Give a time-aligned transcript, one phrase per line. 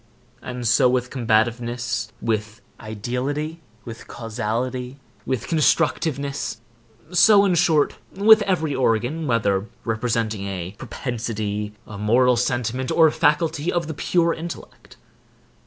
[0.41, 9.27] And so with combativeness, with ideality, with causality, with constructiveness,—so, in short, with every organ,
[9.27, 14.97] whether representing a propensity, a moral sentiment, or a faculty of the pure intellect.